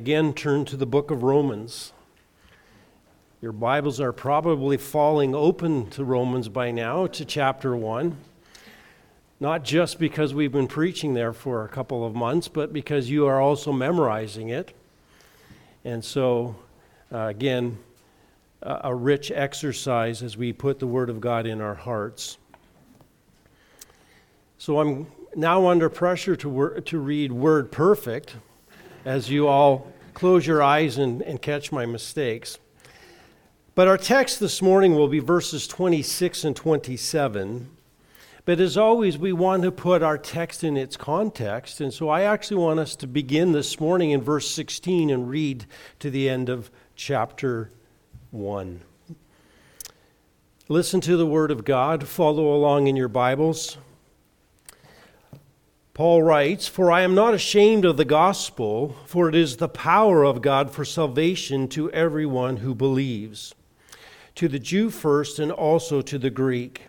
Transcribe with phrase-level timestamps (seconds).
[0.00, 1.92] Again, turn to the book of Romans.
[3.42, 8.16] Your Bibles are probably falling open to Romans by now, to chapter 1.
[9.40, 13.26] Not just because we've been preaching there for a couple of months, but because you
[13.26, 14.72] are also memorizing it.
[15.84, 16.56] And so,
[17.12, 17.76] uh, again,
[18.62, 22.38] a, a rich exercise as we put the Word of God in our hearts.
[24.56, 28.36] So I'm now under pressure to, wor- to read Word Perfect
[29.04, 32.58] as you all close your eyes and, and catch my mistakes.
[33.74, 37.70] But our text this morning will be verses 26 and 27.
[38.44, 41.80] But as always, we want to put our text in its context.
[41.80, 45.66] And so I actually want us to begin this morning in verse 16 and read
[46.00, 47.70] to the end of chapter
[48.32, 48.80] 1.
[50.68, 52.06] Listen to the word of God.
[52.06, 53.78] Follow along in your Bibles.
[56.00, 60.24] Paul writes, For I am not ashamed of the gospel, for it is the power
[60.24, 63.54] of God for salvation to everyone who believes,
[64.36, 66.84] to the Jew first and also to the Greek.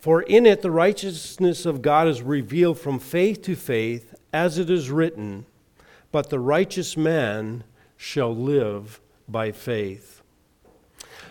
[0.00, 4.68] For in it the righteousness of God is revealed from faith to faith, as it
[4.68, 5.46] is written,
[6.10, 7.62] But the righteous man
[7.96, 10.23] shall live by faith.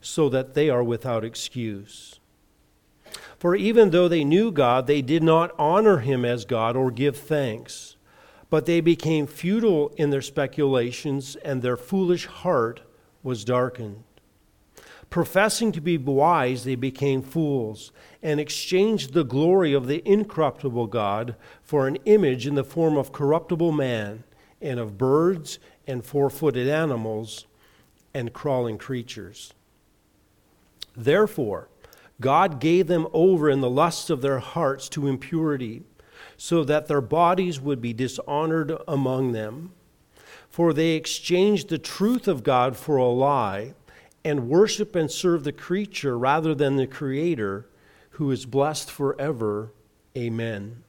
[0.00, 2.20] so that they are without excuse.
[3.38, 7.16] For even though they knew God, they did not honor him as God or give
[7.16, 7.96] thanks,
[8.50, 12.82] but they became futile in their speculations, and their foolish heart
[13.22, 14.02] was darkened.
[15.10, 21.34] Professing to be wise, they became fools, and exchanged the glory of the incorruptible God
[21.62, 24.24] for an image in the form of corruptible man,
[24.60, 27.46] and of birds, and four footed animals,
[28.12, 29.54] and crawling creatures.
[30.98, 31.68] Therefore,
[32.20, 35.84] God gave them over in the lusts of their hearts to impurity,
[36.36, 39.72] so that their bodies would be dishonored among them.
[40.50, 43.74] For they exchanged the truth of God for a lie,
[44.24, 47.66] and worship and serve the creature rather than the Creator,
[48.10, 49.72] who is blessed forever.
[50.16, 50.82] Amen.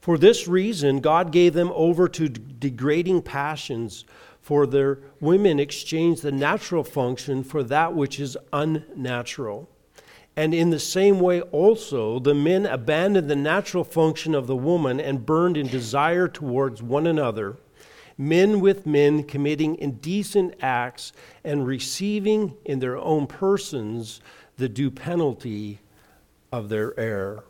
[0.00, 4.04] For this reason, God gave them over to degrading passions
[4.44, 9.70] for their women exchange the natural function for that which is unnatural.
[10.36, 15.00] And in the same way, also, the men abandoned the natural function of the woman
[15.00, 17.56] and burned in desire towards one another,
[18.18, 24.20] men with men committing indecent acts and receiving in their own persons
[24.58, 25.78] the due penalty
[26.52, 27.44] of their error.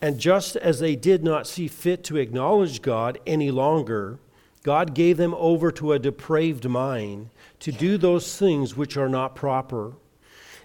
[0.00, 4.18] And just as they did not see fit to acknowledge God any longer,
[4.62, 9.34] God gave them over to a depraved mind to do those things which are not
[9.34, 9.94] proper,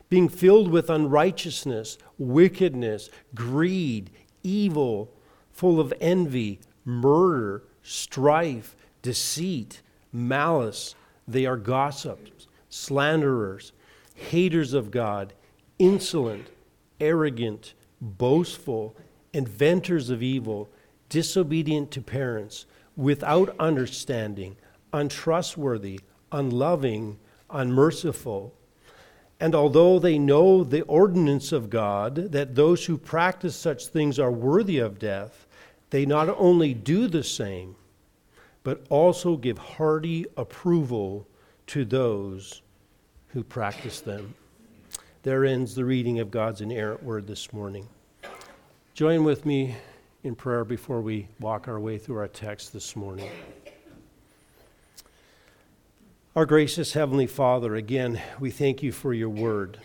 [0.10, 4.12] being filled with unrighteousness, wickedness, greed,
[4.44, 5.12] evil,
[5.52, 9.82] full of envy, murder, strife, deceit,
[10.12, 10.96] malice.
[11.28, 13.72] They are gossips, slanderers,
[14.14, 15.34] haters of God,
[15.80, 16.48] insolent,
[17.00, 18.96] arrogant, boastful,
[19.34, 20.70] inventors of evil,
[21.10, 24.56] disobedient to parents without understanding,
[24.94, 26.00] untrustworthy,
[26.32, 27.18] unloving,
[27.50, 28.54] unmerciful.
[29.40, 34.32] And although they know the ordinance of God, that those who practice such things are
[34.32, 35.46] worthy of death,
[35.90, 37.76] they not only do the same,
[38.64, 41.28] but also give hearty approval
[41.68, 42.62] to those
[43.28, 44.34] who practice them.
[45.24, 47.88] There ends the reading of God's inerrant word this morning.
[48.94, 49.76] Join with me
[50.26, 53.30] in prayer before we walk our way through our text this morning.
[56.36, 59.78] Our gracious Heavenly Father, again, we thank you for your word.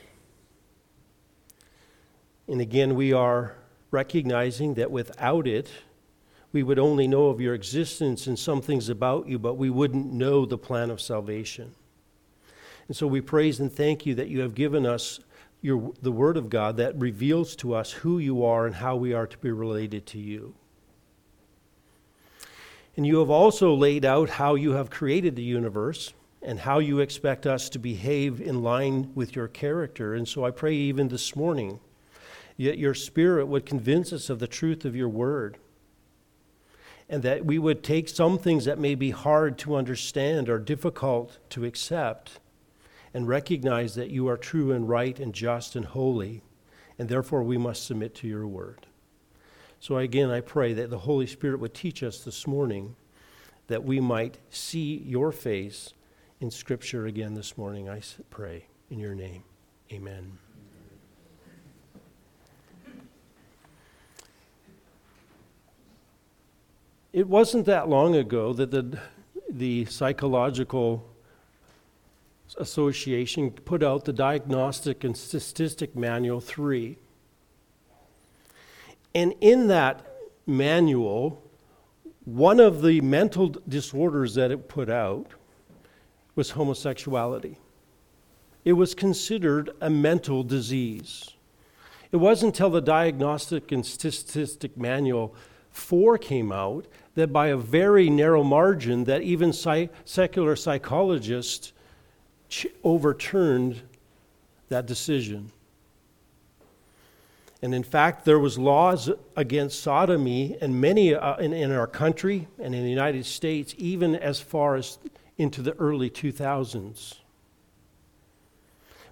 [2.49, 3.55] And again, we are
[3.91, 5.71] recognizing that without it,
[6.53, 10.11] we would only know of your existence and some things about you, but we wouldn't
[10.11, 11.75] know the plan of salvation.
[12.89, 15.21] And so we praise and thank you that you have given us
[15.63, 19.13] your, the Word of God that reveals to us who you are and how we
[19.13, 20.55] are to be related to you.
[22.97, 26.13] And you have also laid out how you have created the universe
[26.43, 30.15] and how you expect us to behave in line with your character.
[30.15, 31.81] And so I pray even this morning
[32.59, 35.59] that your Spirit would convince us of the truth of your Word.
[37.11, 41.39] and that we would take some things that may be hard to understand or difficult
[41.51, 42.39] to accept
[43.13, 46.43] and recognize that you are true and right and just and holy,
[46.99, 48.87] and therefore we must submit to your word.
[49.81, 52.97] So, again, I pray that the Holy Spirit would teach us this morning
[53.69, 55.95] that we might see your face
[56.41, 57.89] in Scripture again this morning.
[57.89, 59.45] I pray in your name.
[59.93, 60.39] Amen.
[67.13, 68.99] It wasn't that long ago that the,
[69.49, 71.10] the Psychological
[72.59, 76.97] Association put out the Diagnostic and Statistic Manual 3.
[79.15, 80.07] And in that
[80.47, 81.43] manual,
[82.25, 85.29] one of the mental disorders that it put out
[86.35, 87.59] was homosexuality.
[88.65, 91.31] It was considered a mental disease.
[92.13, 95.35] It wasn't until the Diagnostic and Statistic Manual
[95.71, 101.73] 4 came out that by a very narrow margin that even secular psychologists ch-
[102.85, 103.81] overturned
[104.69, 105.53] that decision.
[107.63, 112.49] And in fact, there was laws against sodomy in many uh, in, in our country
[112.59, 114.99] and in the United States, even as far as
[115.37, 117.17] into the early 2000s.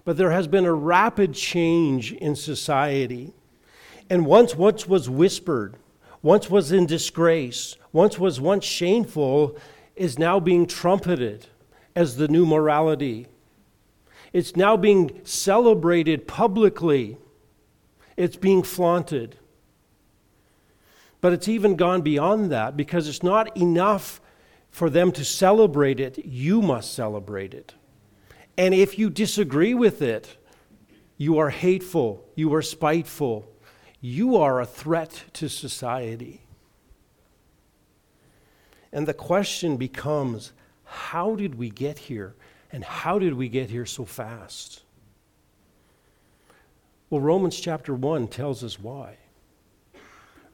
[0.03, 3.33] But there has been a rapid change in society.
[4.09, 5.75] And once what was whispered,
[6.23, 9.55] once was in disgrace, once was once shameful,
[9.95, 11.45] is now being trumpeted
[11.99, 13.27] as the new morality.
[14.31, 17.17] It's now being celebrated publicly
[18.19, 19.37] it's being flaunted.
[21.21, 24.19] But it's even gone beyond that because it's not enough
[24.69, 26.25] for them to celebrate it.
[26.25, 27.75] You must celebrate it.
[28.57, 30.35] And if you disagree with it,
[31.15, 33.49] you are hateful, you are spiteful,
[34.01, 36.41] you are a threat to society.
[38.91, 40.51] And the question becomes
[40.89, 42.35] how did we get here?
[42.71, 44.81] And how did we get here so fast?
[47.09, 49.17] Well, Romans chapter 1 tells us why.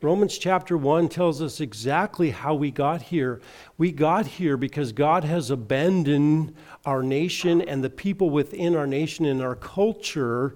[0.02, 3.42] Romans chapter 1 tells us exactly how we got here.
[3.78, 6.54] We got here because God has abandoned
[6.86, 10.56] our nation and the people within our nation and our culture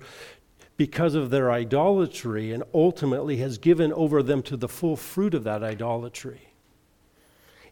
[0.77, 5.45] because of their idolatry and ultimately has given over them to the full fruit of
[5.45, 6.53] that idolatry.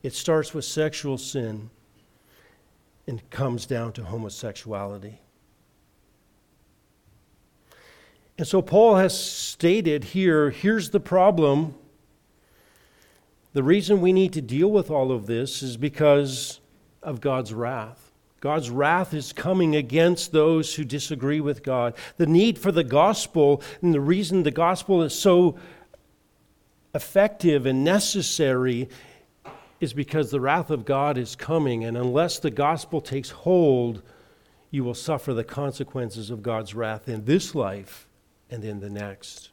[0.04, 1.70] It starts with sexual sin
[3.08, 5.22] and comes down to homosexuality.
[8.38, 11.76] And so Paul has stated here here's the problem.
[13.54, 16.60] The reason we need to deal with all of this is because
[17.02, 18.12] of God's wrath.
[18.40, 21.96] God's wrath is coming against those who disagree with God.
[22.18, 25.58] The need for the gospel, and the reason the gospel is so
[26.94, 28.90] effective and necessary,
[29.80, 31.84] is because the wrath of God is coming.
[31.84, 34.02] And unless the gospel takes hold,
[34.72, 38.08] you will suffer the consequences of God's wrath in this life
[38.50, 39.52] and in the next.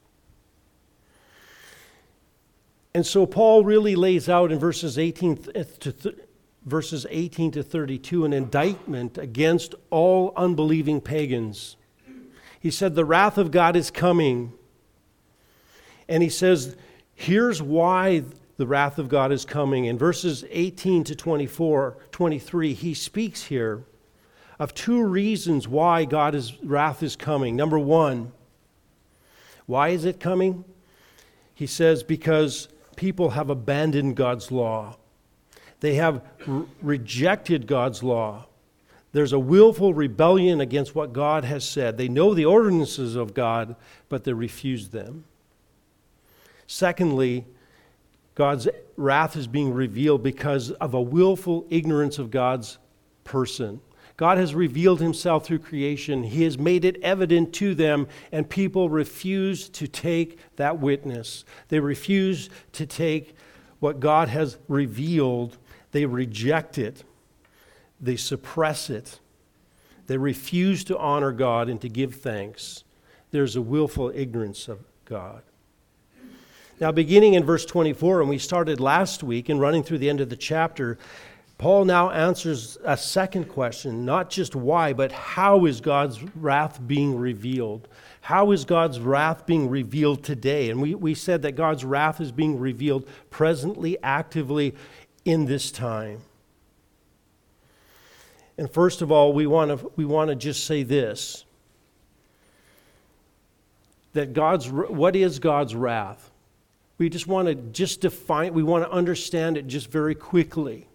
[2.95, 6.15] And so Paul really lays out in verses 18 eh, to th-
[6.65, 11.77] verses 18 to 32 an indictment against all unbelieving pagans.
[12.61, 14.53] He said the wrath of God is coming.
[16.09, 16.77] And he says
[17.15, 18.25] here's why
[18.57, 19.87] the wrath of God is coming.
[19.87, 23.85] In verses 18 to 24, 23, he speaks here
[24.59, 27.57] of two reasons why God's wrath is coming.
[27.57, 28.33] Number 1,
[29.67, 30.65] why is it coming?
[31.55, 34.97] He says, because people have abandoned God's law.
[35.81, 38.47] They have re- rejected God's law.
[39.13, 41.97] There's a willful rebellion against what God has said.
[41.97, 43.77] They know the ordinances of God,
[44.09, 45.25] but they refuse them.
[46.67, 47.45] Secondly,
[48.35, 52.79] God's wrath is being revealed because of a willful ignorance of God's
[53.23, 53.81] person.
[54.17, 56.23] God has revealed himself through creation.
[56.23, 61.45] He has made it evident to them, and people refuse to take that witness.
[61.69, 63.35] They refuse to take
[63.81, 65.59] what God has revealed,
[65.91, 67.05] they reject it,
[68.01, 69.21] they suppress it,
[70.07, 72.85] they refuse to honor God and to give thanks.
[73.31, 75.43] There's a willful ignorance of God.
[76.81, 80.21] Now, beginning in verse 24, and we started last week and running through the end
[80.21, 80.99] of the chapter,
[81.57, 87.17] Paul now answers a second question not just why, but how is God's wrath being
[87.17, 87.87] revealed?
[88.23, 90.71] How is God's wrath being revealed today?
[90.71, 94.75] And we, we said that God's wrath is being revealed presently, actively
[95.25, 96.23] in this time.
[98.59, 101.45] And first of all, we want to we want to just say this
[104.13, 106.31] that God's what is God's wrath?
[106.99, 110.87] We just want to just define, we want to understand it just very quickly.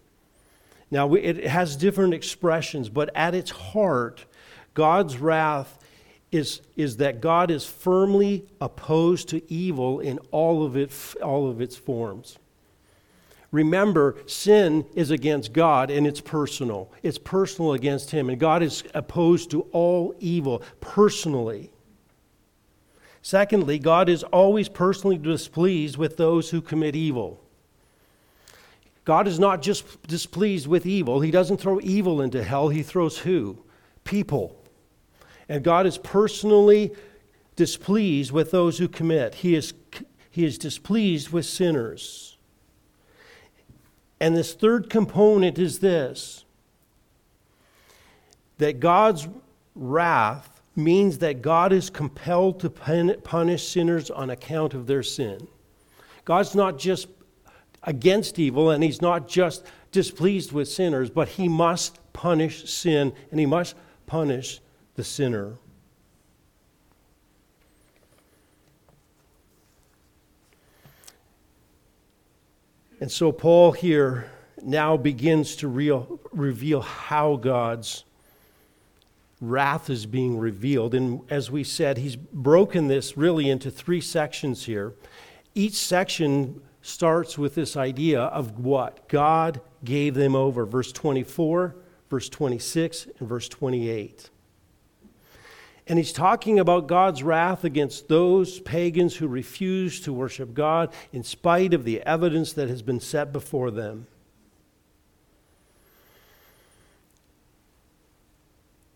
[0.90, 4.24] Now, we, it has different expressions, but at its heart,
[4.74, 5.78] God's wrath
[6.32, 10.92] is, is that God is firmly opposed to evil in all of, it,
[11.22, 12.38] all of its forms.
[13.52, 16.90] Remember, sin is against God and it's personal.
[17.02, 21.70] It's personal against Him, and God is opposed to all evil personally.
[23.22, 27.40] Secondly, God is always personally displeased with those who commit evil.
[29.04, 33.18] God is not just displeased with evil, He doesn't throw evil into hell, He throws
[33.18, 33.58] who?
[34.04, 34.56] People.
[35.48, 36.92] And God is personally
[37.56, 39.74] displeased with those who commit, He is,
[40.30, 42.38] he is displeased with sinners.
[44.20, 46.44] And this third component is this
[48.58, 49.26] that God's
[49.74, 55.48] wrath means that God is compelled to punish sinners on account of their sin.
[56.24, 57.08] God's not just
[57.82, 63.40] against evil and he's not just displeased with sinners, but he must punish sin and
[63.40, 63.74] he must
[64.06, 64.60] punish
[64.94, 65.54] the sinner.
[73.00, 74.30] And so Paul here
[74.62, 78.04] now begins to real, reveal how God's
[79.40, 80.94] wrath is being revealed.
[80.94, 84.94] And as we said, he's broken this really into three sections here.
[85.54, 89.08] Each section starts with this idea of what?
[89.08, 90.64] God gave them over.
[90.64, 91.74] Verse 24,
[92.08, 94.30] verse 26, and verse 28.
[95.86, 101.24] And he's talking about God's wrath against those pagans who refuse to worship God in
[101.24, 104.06] spite of the evidence that has been set before them.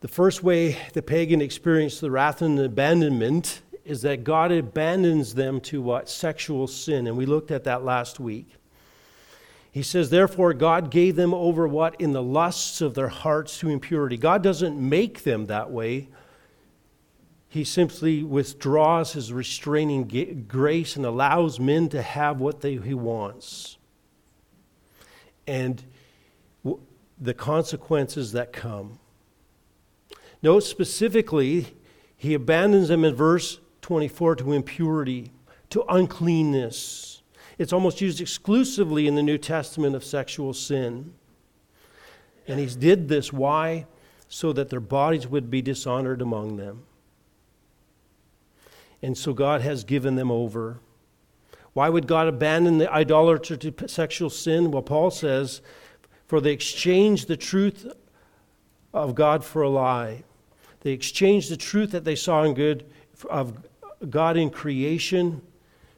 [0.04, 5.62] The first way the pagan experienced the wrath and abandonment is that God abandons them
[5.62, 6.11] to what?
[6.11, 7.06] Sexual sin.
[7.06, 8.52] And we looked at that last week.
[9.73, 11.99] He says, therefore, God gave them over what?
[11.99, 14.18] In the lusts of their hearts to impurity.
[14.18, 16.11] God doesn't make them that way.
[17.49, 23.78] He simply withdraws his restraining grace and allows men to have what they, he wants.
[25.46, 25.82] And
[27.18, 28.99] the consequences that come.
[30.44, 31.68] Note specifically,
[32.18, 35.32] he abandons them in verse 24 to impurity,
[35.70, 37.22] to uncleanness.
[37.56, 41.14] It's almost used exclusively in the New Testament of sexual sin.
[42.46, 43.86] And he did this, why?
[44.28, 46.82] So that their bodies would be dishonored among them.
[49.00, 50.80] And so God has given them over.
[51.72, 54.70] Why would God abandon the idolater to sexual sin?
[54.70, 55.62] Well, Paul says,
[56.26, 57.90] For they exchanged the truth
[58.92, 60.24] of God for a lie.
[60.84, 62.84] They exchanged the truth that they saw in good
[63.30, 63.56] of
[64.10, 65.40] God in creation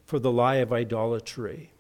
[0.04, 1.72] for the lie of idolatry.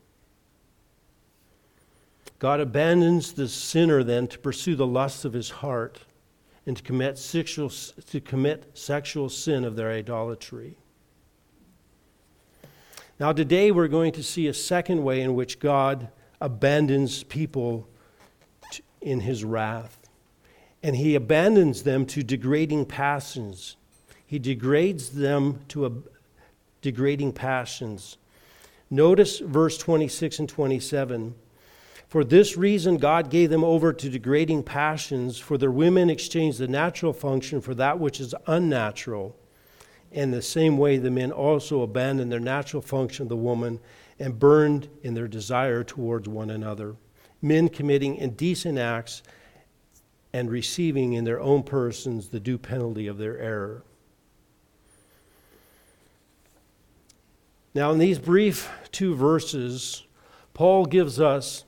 [2.40, 6.00] God abandons the sinner then to pursue the lusts of his heart
[6.66, 10.76] and to commit sexual, to commit sexual sin of their idolatry.
[13.20, 16.08] Now, today we're going to see a second way in which God
[16.40, 17.88] abandons people
[19.00, 20.05] in his wrath
[20.86, 23.74] and he abandons them to degrading passions.
[24.24, 25.90] He degrades them to a
[26.80, 28.18] degrading passions.
[28.88, 31.34] Notice verse 26 and 27.
[32.06, 36.68] For this reason, God gave them over to degrading passions, for their women exchanged the
[36.68, 39.36] natural function for that which is unnatural.
[40.12, 43.80] In the same way, the men also abandoned their natural function of the woman
[44.20, 46.94] and burned in their desire towards one another.
[47.42, 49.24] Men committing indecent acts
[50.36, 53.82] and receiving in their own persons the due penalty of their error.
[57.74, 60.02] Now, in these brief two verses,
[60.52, 61.64] Paul gives us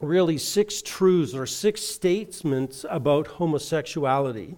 [0.00, 4.56] really six truths or six statements about homosexuality.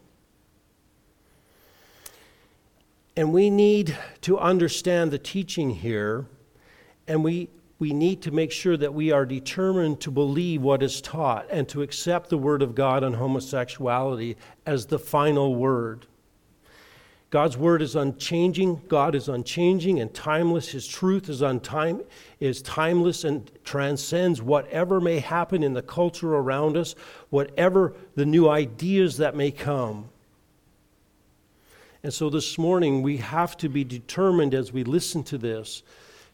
[3.17, 6.27] And we need to understand the teaching here,
[7.09, 7.49] and we
[7.83, 11.69] we need to make sure that we are determined to believe what is taught and
[11.69, 16.07] to accept the Word of God on homosexuality as the final word.
[17.31, 18.83] God's word is unchanging.
[18.87, 20.69] God is unchanging and timeless.
[20.69, 22.05] His truth is, untime,
[22.39, 26.95] is timeless and transcends whatever may happen in the culture around us,
[27.31, 30.09] whatever the new ideas that may come.
[32.05, 35.83] And so this morning, we have to be determined as we listen to this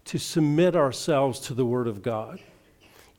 [0.09, 2.41] to submit ourselves to the Word of God.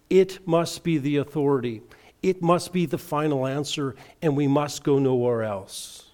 [0.09, 1.83] It must be the authority,
[2.23, 6.07] it must be the final answer, and we must go nowhere else.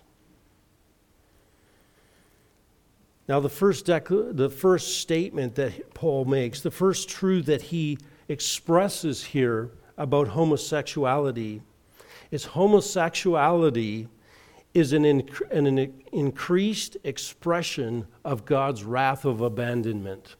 [3.27, 7.97] Now, the first, dec- the first statement that Paul makes, the first truth that he
[8.27, 11.61] expresses here about homosexuality
[12.31, 14.09] is homosexuality
[14.73, 20.35] is an, inc- an increased expression of God's wrath of abandonment.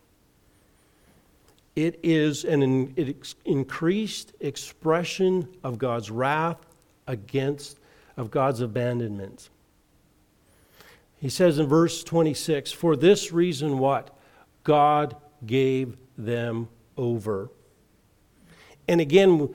[1.76, 6.58] It is an in- increased expression of God's wrath
[7.08, 7.80] against,
[8.16, 9.50] of God's abandonment.
[11.20, 14.16] He says in verse 26 For this reason, what?
[14.64, 15.16] God
[15.46, 17.50] gave them over.
[18.88, 19.54] And again,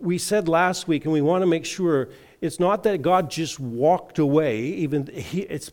[0.00, 2.08] we said last week, and we want to make sure
[2.40, 5.70] it's not that God just walked away, even he, it's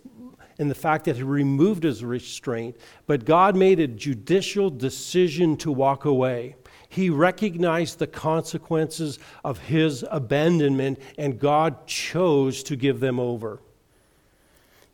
[0.60, 2.76] in the fact that he removed his restraint,
[3.08, 6.56] but God made a judicial decision to walk away.
[6.90, 13.62] He recognized the consequences of his abandonment, and God chose to give them over.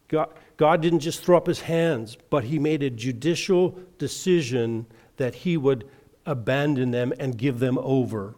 [0.08, 4.86] God, God didn't just throw up his hands, but he made a judicial decision
[5.18, 5.90] that he would
[6.28, 8.36] abandon them and give them over.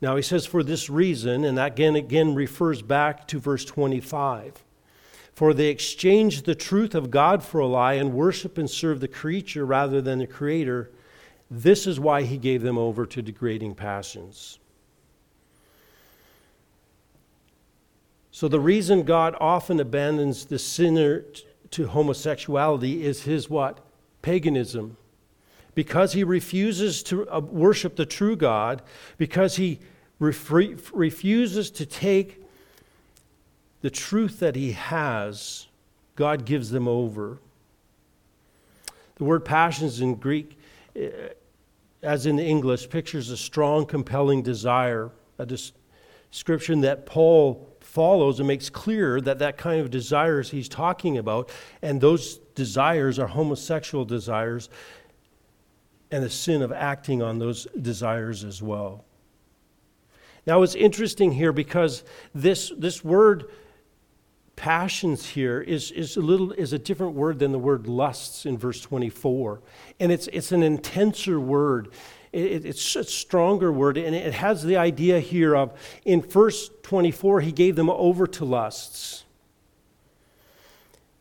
[0.00, 4.63] Now he says, for this reason, and that again, again refers back to verse 25.
[5.34, 9.08] For they exchange the truth of God for a lie and worship and serve the
[9.08, 10.90] creature rather than the Creator.
[11.50, 14.60] This is why he gave them over to degrading passions.
[18.30, 21.24] So, the reason God often abandons the sinner
[21.70, 23.78] to homosexuality is his what?
[24.22, 24.96] Paganism.
[25.74, 28.82] Because he refuses to uh, worship the true God,
[29.18, 29.80] because he
[30.20, 32.43] refuses to take
[33.84, 35.66] the truth that he has,
[36.16, 37.36] God gives them over.
[39.16, 40.58] The word passions in Greek,
[40.96, 41.10] eh,
[42.02, 48.70] as in English, pictures a strong, compelling desire, a description that Paul follows and makes
[48.70, 51.50] clear that that kind of desires he's talking about,
[51.82, 54.70] and those desires are homosexual desires,
[56.10, 59.04] and the sin of acting on those desires as well.
[60.46, 62.02] Now, it's interesting here because
[62.34, 63.50] this, this word
[64.56, 68.56] passions here is, is a little is a different word than the word lusts in
[68.56, 69.60] verse 24
[70.00, 71.88] and it's it's an intenser word.
[72.32, 77.40] It, it's a stronger word and it has the idea here of in verse 24
[77.40, 79.24] he gave them over to lusts.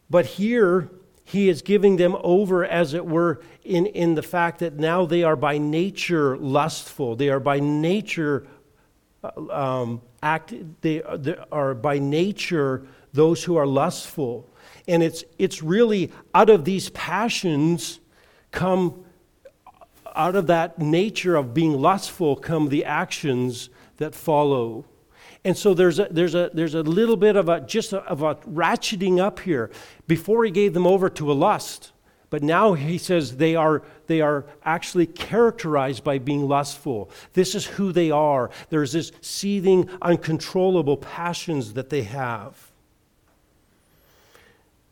[0.10, 0.90] But here
[1.24, 5.24] he is giving them over as it were in, in the fact that now they
[5.24, 7.16] are by nature lustful.
[7.16, 8.46] They are by nature
[9.24, 14.50] uh, um, act they, they are by nature those who are lustful.
[14.88, 18.00] And it's, it's really out of these passions
[18.52, 19.06] come,
[20.16, 24.86] out of that nature of being lustful, come the actions that follow.
[25.46, 28.24] And so there's a, there's a, there's a little bit of a, just a, of
[28.24, 29.72] a ratcheting up here.
[30.08, 31.92] Before he gave them over to a lust,
[32.30, 37.12] but now he says they are, they are actually characterized by being lustful.
[37.34, 38.50] This is who they are.
[38.70, 42.73] There's this seething, uncontrollable passions that they have.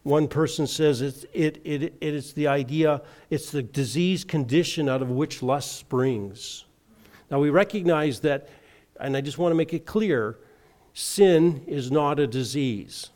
[0.04, 5.02] One person says it, it, it, it is the idea, it's the disease condition out
[5.02, 6.66] of which lust springs.
[7.30, 8.50] Now we recognize that,
[9.00, 10.38] and I just want to make it clear
[10.94, 13.10] sin is not a disease.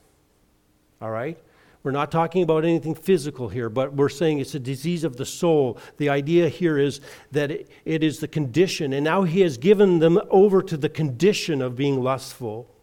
[1.01, 1.37] All right?
[1.83, 5.25] We're not talking about anything physical here, but we're saying it's a disease of the
[5.25, 5.77] soul.
[5.97, 9.99] The idea here is that it, it is the condition, and now he has given
[9.99, 12.74] them over to the condition of being lustful.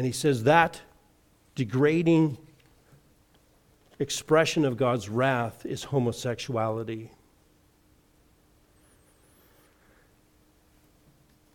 [0.00, 0.80] And he says that
[1.54, 2.38] degrading
[3.98, 7.10] expression of God's wrath is homosexuality.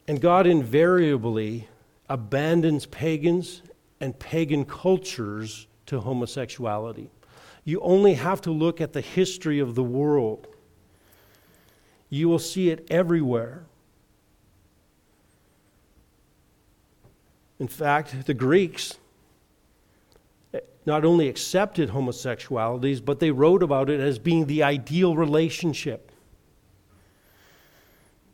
[0.08, 1.68] And God invariably
[2.08, 3.64] abandons pagans
[4.00, 7.10] and pagan cultures to homosexuality.
[7.64, 10.46] You only have to look at the history of the world.
[12.12, 13.64] You will see it everywhere.
[17.60, 18.98] In fact, the Greeks
[20.86, 26.12] not only accepted homosexualities, but they wrote about it as being the ideal relationship.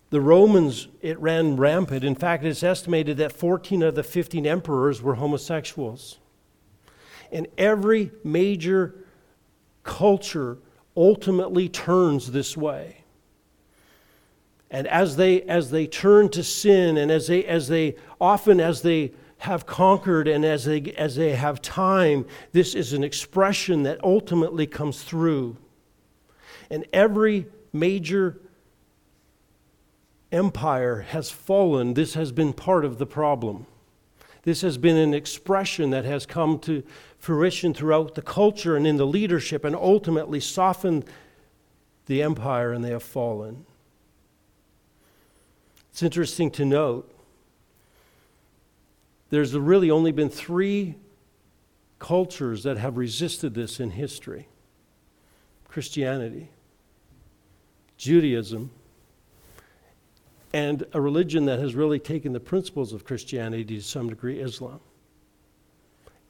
[0.10, 2.04] The Romans, it ran rampant.
[2.04, 6.20] In fact, it's estimated that 14 of the 15 emperors were homosexuals.
[7.32, 9.06] And every major
[9.84, 10.58] culture
[10.98, 13.01] ultimately turns this way.
[14.72, 18.82] And as they as they turn to sin and as they as they often as
[18.82, 24.02] they have conquered and as they as they have time, this is an expression that
[24.02, 25.58] ultimately comes through.
[26.70, 28.40] And every major
[30.32, 31.94] empire has fallen.
[31.94, 33.66] This has been part of the problem.
[34.44, 36.82] This has been an expression that has come to
[37.20, 41.06] fruition throughout the culture and in the leadership and ultimately softened
[42.06, 43.66] the empire and they have fallen.
[45.91, 47.13] It's interesting to note
[49.30, 50.95] there's really only been three
[51.99, 54.47] cultures that have resisted this in history
[55.67, 56.49] Christianity,
[57.97, 58.71] Judaism,
[60.54, 64.82] and a religion that has really taken the principles of Christianity to some degree, Islam.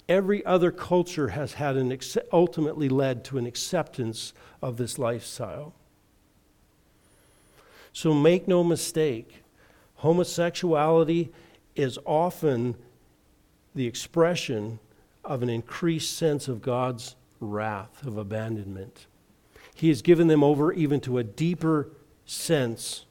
[0.08, 1.98] Every other culture has had an
[2.32, 5.74] ultimately led to an acceptance of this lifestyle.
[7.94, 9.41] So make no mistake,
[10.02, 11.32] homosexuality
[11.76, 12.76] is often
[13.76, 14.80] the expression
[15.24, 19.06] of an increased sense of God's wrath, of abandonment.
[19.76, 21.90] He has given them over even to a deeper
[22.26, 23.06] sense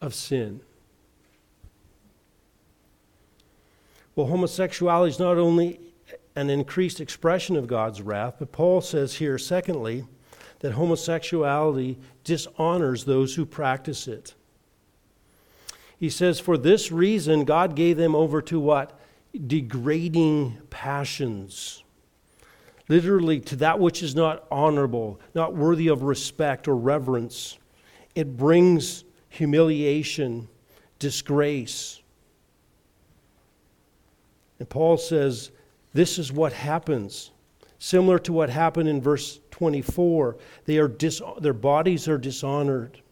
[0.00, 0.60] of sin.
[4.14, 5.80] Well, homosexuality is not only
[6.36, 10.04] an increased expression of God's wrath, but Paul says here, secondly,
[10.60, 14.34] that homosexuality dishonors those who practice it.
[16.00, 18.98] He says, For this reason, God gave them over to what?
[19.46, 21.84] Degrading passions.
[22.88, 27.58] Literally, to that which is not honorable, not worthy of respect or reverence.
[28.14, 30.48] It brings humiliation,
[30.98, 32.00] disgrace.
[34.58, 35.50] And Paul says,
[35.92, 37.30] This is what happens.
[37.78, 40.38] Similar to what happened in verse 24.
[40.64, 43.02] They are dis- their bodies are dishonored.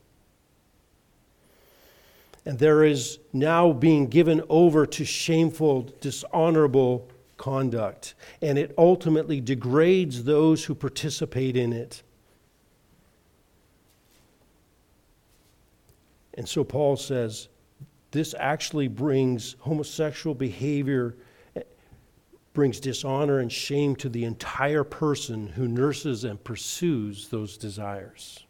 [2.48, 7.06] And there is now being given over to shameful, dishonorable
[7.36, 8.14] conduct.
[8.40, 12.02] And it ultimately degrades those who participate in it.
[16.38, 17.48] And so Paul says
[18.12, 21.16] this actually brings homosexual behavior
[22.54, 28.46] brings dishonor and shame to the entire person who nurses and pursues those desires.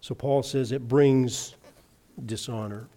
[0.00, 1.54] So Paul says it brings
[2.24, 2.88] dishonor.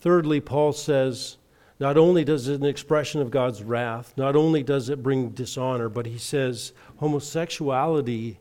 [0.00, 1.36] Thirdly, Paul says
[1.78, 5.88] not only does it an expression of God's wrath, not only does it bring dishonor,
[5.88, 8.38] but he says homosexuality.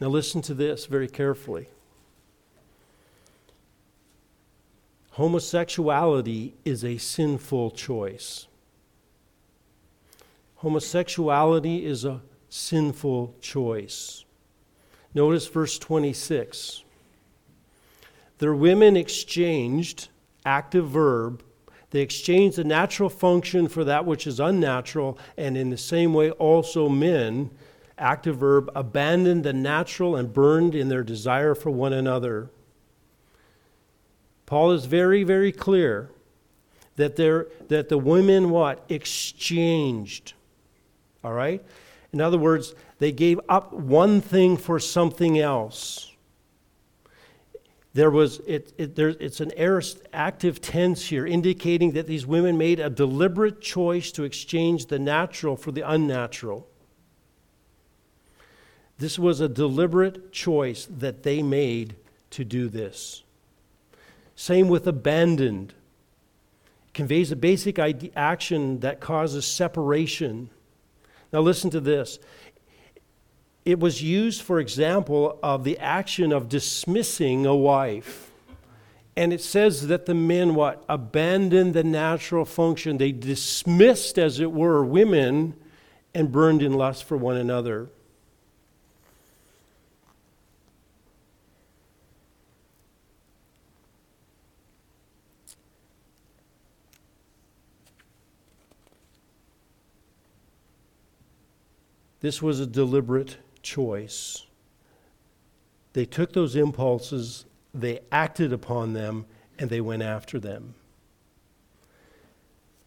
[0.00, 1.68] Now listen to this very carefully.
[5.12, 8.46] Homosexuality is a sinful choice.
[10.56, 14.24] Homosexuality is a sinful choice.
[15.14, 16.84] Notice verse 26.
[18.38, 20.08] Their women exchanged,
[20.44, 21.42] active verb,
[21.90, 26.30] they exchanged the natural function for that which is unnatural, and in the same way,
[26.32, 27.50] also men,
[27.96, 32.50] active verb, abandoned the natural and burned in their desire for one another.
[34.44, 36.10] Paul is very, very clear
[36.96, 38.84] that, there, that the women what?
[38.88, 40.34] Exchanged.
[41.24, 41.64] All right?
[42.12, 46.05] In other words, they gave up one thing for something else.
[47.96, 52.58] There was, it, it, there, it's an aorist active tense here, indicating that these women
[52.58, 56.68] made a deliberate choice to exchange the natural for the unnatural.
[58.98, 61.96] This was a deliberate choice that they made
[62.32, 63.22] to do this.
[64.34, 65.72] Same with abandoned.
[66.88, 67.78] It conveys a basic
[68.14, 70.50] action that causes separation.
[71.32, 72.18] Now, listen to this.
[73.66, 78.30] It was used, for example, of the action of dismissing a wife.
[79.16, 80.84] And it says that the men what?
[80.88, 82.96] Abandoned the natural function.
[82.96, 85.56] They dismissed, as it were, women
[86.14, 87.88] and burned in lust for one another.
[102.20, 104.46] This was a deliberate choice.
[105.92, 109.26] They took those impulses, they acted upon them,
[109.58, 110.74] and they went after them.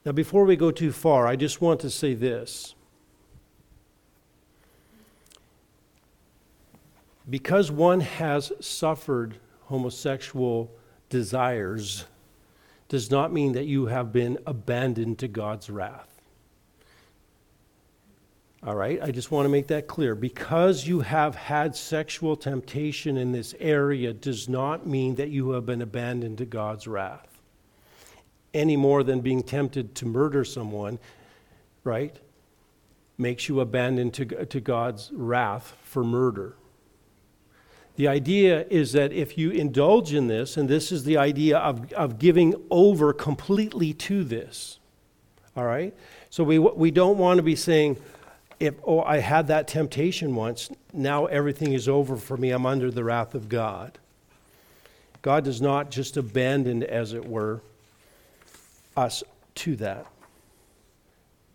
[0.06, 2.74] Now, before we go too far, I just want to say this.
[7.30, 10.72] Because one has suffered homosexual
[11.10, 12.06] desires,
[12.88, 16.19] does not mean that you have been abandoned to God's wrath.
[18.62, 20.16] All right, I just want to make that clear.
[20.16, 25.66] Because you have had sexual temptation in this area does not mean that you have
[25.66, 27.40] been abandoned to God's wrath.
[28.54, 31.00] Any more than being tempted to murder someone,
[31.86, 32.20] right,
[33.18, 36.56] makes you abandoned to, to God's wrath for murder.
[37.96, 41.94] The idea is that if you indulge in this, and this is the idea of,
[41.94, 44.80] of giving over completely to this,
[45.56, 45.94] all right?
[46.30, 47.98] So we, we don't want to be saying,
[48.60, 52.92] if, oh, I had that temptation once, now everything is over for me, I'm under
[52.92, 53.98] the wrath of God.
[55.22, 57.62] God does not just abandon, as it were,
[58.96, 59.24] us
[59.56, 60.06] to that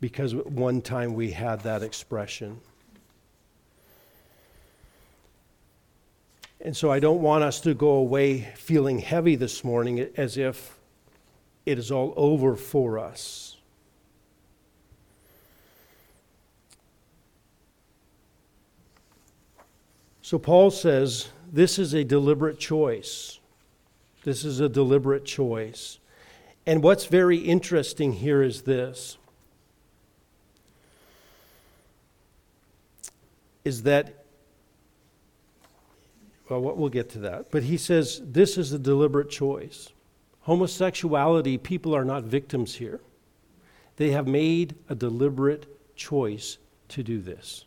[0.00, 2.60] because one time we had that expression.
[6.60, 10.78] And so I don't want us to go away feeling heavy this morning as if
[11.64, 13.56] it is all over for us.
[20.24, 23.40] So Paul says this is a deliberate choice.
[24.22, 25.98] This is a deliberate choice.
[26.64, 29.18] And what's very interesting here is this
[33.66, 34.24] is that
[36.48, 37.50] well, we'll get to that.
[37.50, 39.90] But he says this is a deliberate choice.
[40.40, 43.02] Homosexuality, people are not victims here.
[43.96, 46.56] They have made a deliberate choice
[46.88, 47.66] to do this.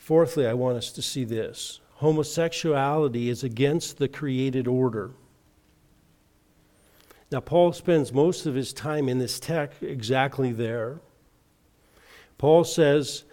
[0.00, 5.10] Fourthly, I want us to see this homosexuality is against the created order.
[7.30, 11.00] Now, Paul spends most of his time in this text exactly there.
[12.38, 13.24] Paul says,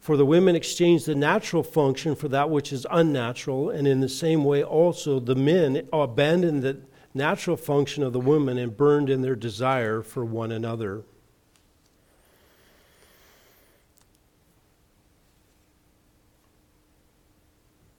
[0.00, 4.08] For the women exchange the natural function for that which is unnatural, and in the
[4.08, 6.80] same way also the men abandoned the
[7.14, 11.04] natural function of the woman and burned in their desire for one another.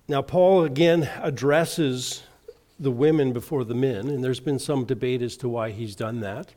[0.09, 2.23] Now, Paul again addresses
[2.79, 6.21] the women before the men, and there's been some debate as to why he's done
[6.21, 6.55] that.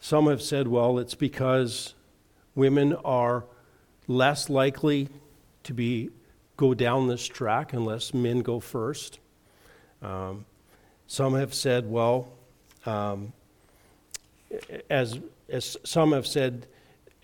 [0.00, 1.94] Some have said, well, it's because
[2.56, 3.44] women are
[4.08, 5.08] less likely
[5.62, 6.10] to be
[6.56, 9.20] go down this track unless men go first.
[10.02, 10.44] Um,
[11.06, 12.32] some have said, well,
[12.86, 13.32] um,
[14.90, 16.66] as, as some have said,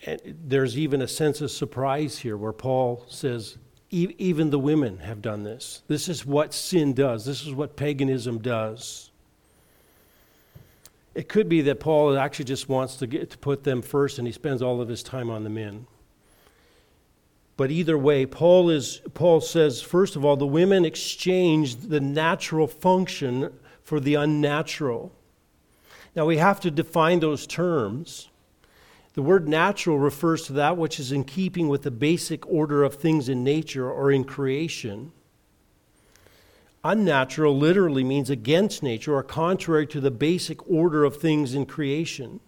[0.05, 3.57] eh, there's even a sense of surprise here where Paul says,
[3.95, 5.81] even the women have done this.
[5.87, 9.09] This is what sin does, this is what paganism does.
[11.13, 14.27] It could be that Paul actually just wants to, get, to put them first and
[14.27, 15.87] he spends all of his time on the men.
[17.57, 22.67] But either way, Paul, is, Paul says, first of all, the women exchanged the natural
[22.67, 25.13] function for the unnatural.
[26.17, 28.29] Now we have to define those terms.
[29.15, 32.95] The word natural refers to that which is in keeping with the basic order of
[32.95, 35.13] things in nature or in creation.
[36.83, 42.41] Unnatural literally means against nature or contrary to the basic order of things in creation.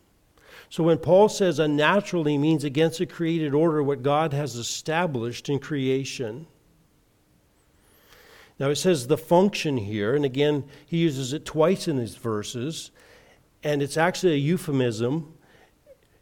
[0.70, 5.48] So when Paul says unnatural, he means against the created order, what God has established
[5.48, 6.48] in creation.
[8.60, 12.92] Now it says the function here, and again, he uses it twice in these verses,
[13.64, 15.34] and it's actually a euphemism.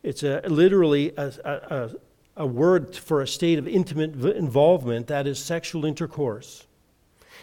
[0.06, 1.89] It's a, literally a, a,
[2.38, 6.68] a word for a state of intimate involvement, that is sexual intercourse.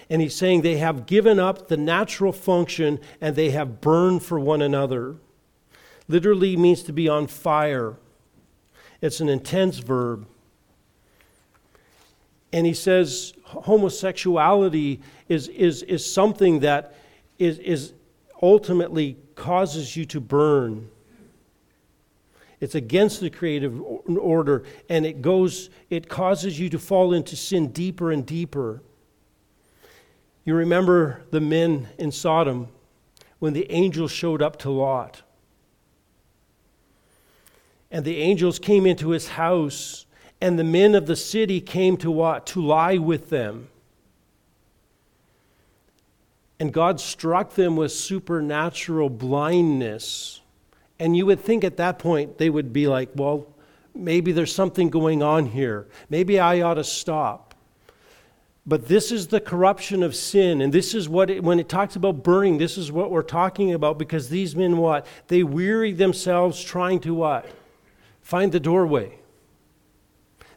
[0.08, 4.38] And he's saying they have given up the natural function and they have burned for
[4.38, 5.16] one another.
[6.06, 7.96] Literally means to be on fire,
[9.00, 10.28] it's an intense verb.
[12.52, 16.94] And he says homosexuality is, is, is something that
[17.40, 17.92] is, is
[18.40, 20.88] ultimately causes you to burn.
[22.62, 27.72] It's against the creative order, and it goes, it causes you to fall into sin
[27.72, 28.84] deeper and deeper.
[30.44, 32.68] You remember the men in Sodom
[33.40, 35.22] when the angels showed up to Lot.
[37.90, 40.06] And the angels came into his house,
[40.40, 42.46] and the men of the city came to what?
[42.46, 43.70] To lie with them.
[46.60, 50.41] And God struck them with supernatural blindness.
[50.98, 53.46] And you would think at that point they would be like, well,
[53.94, 55.88] maybe there's something going on here.
[56.08, 57.54] Maybe I ought to stop.
[58.64, 60.60] But this is the corruption of sin.
[60.60, 63.74] And this is what, it, when it talks about burning, this is what we're talking
[63.74, 65.06] about because these men, what?
[65.26, 67.50] They weary themselves trying to what?
[68.20, 69.18] Find the doorway.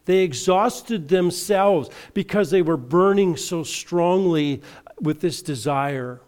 [0.06, 4.62] They exhausted themselves because they were burning so strongly
[5.02, 6.22] with this desire.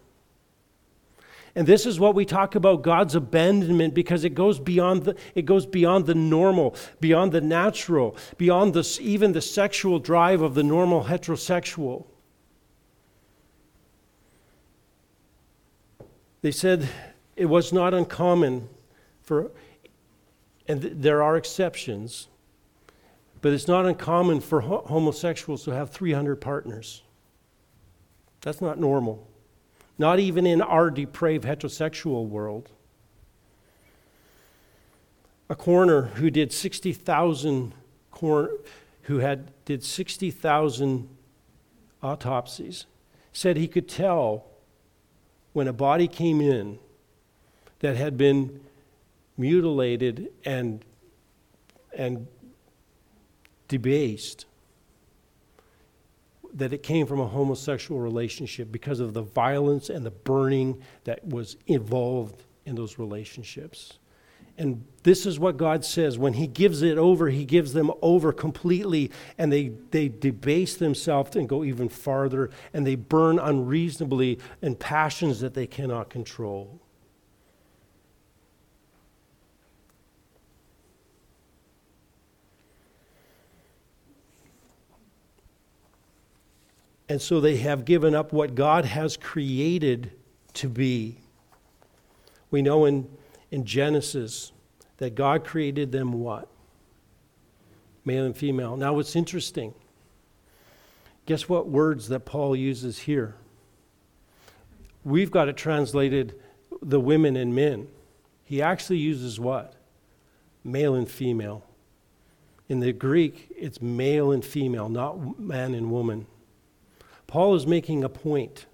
[1.57, 5.45] And this is what we talk about God's abandonment because it goes beyond the, it
[5.45, 10.61] goes beyond the normal, beyond the natural, beyond the, even the sexual drive of the
[10.61, 12.05] normal heterosexual.
[16.43, 16.87] They said
[17.35, 18.69] it was not uncommon
[19.23, 19.49] for
[20.67, 22.27] and th- there are exceptions,
[23.41, 27.01] but it's not uncommon for ho- homosexuals to have 300 partners.
[28.41, 29.26] That's not normal.
[29.97, 32.69] Not even in our depraved heterosexual world.
[35.49, 37.73] A coroner who did 60,000
[39.03, 41.07] who had did 60,000
[42.01, 42.85] autopsies
[43.31, 44.45] said he could tell
[45.53, 46.79] when a body came in
[47.79, 48.59] that had been
[49.37, 50.83] mutilated and
[51.95, 52.27] and
[53.67, 54.45] debased
[56.53, 61.25] that it came from a homosexual relationship because of the violence and the burning that
[61.25, 63.99] was involved in those relationships.
[64.57, 66.17] And this is what God says.
[66.17, 71.35] When He gives it over, He gives them over completely, and they, they debase themselves
[71.35, 76.81] and go even farther, and they burn unreasonably in passions that they cannot control.
[87.09, 90.11] And so they have given up what God has created
[90.53, 91.17] to be.
[92.51, 93.09] We know in,
[93.51, 94.51] in Genesis
[94.97, 96.47] that God created them what?
[98.03, 98.77] Male and female.
[98.77, 99.73] Now, what's interesting,
[101.25, 103.35] guess what words that Paul uses here?
[105.03, 106.39] We've got it translated
[106.81, 107.87] the women and men.
[108.43, 109.73] He actually uses what?
[110.63, 111.63] Male and female.
[112.69, 116.27] In the Greek, it's male and female, not man and woman.
[117.27, 118.65] Paul is making a point.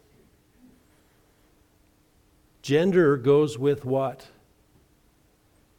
[2.61, 4.27] Gender goes with what?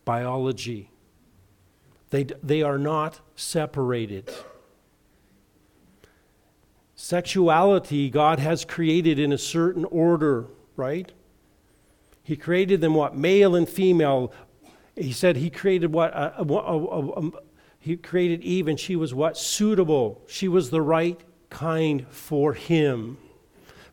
[0.04, 0.90] Biology.
[2.10, 4.30] They, they are not separated.
[6.94, 11.10] Sexuality, God has created in a certain order, right?
[12.22, 13.16] He created them what?
[13.16, 14.32] Male and female.
[14.96, 16.12] He said he created what?
[16.12, 17.30] A, a, a,
[17.78, 19.36] he created Eve and she was what?
[19.36, 20.22] Suitable.
[20.26, 21.20] She was the right
[21.54, 23.16] kind for him.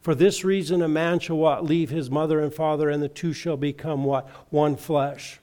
[0.01, 1.63] For this reason, a man shall what?
[1.63, 4.27] Leave his mother and father, and the two shall become what?
[4.49, 5.39] One flesh.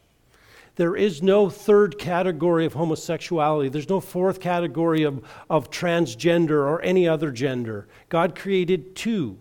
[0.75, 3.69] There is no third category of homosexuality.
[3.69, 7.87] There's no fourth category of, of transgender or any other gender.
[8.09, 9.39] God created two.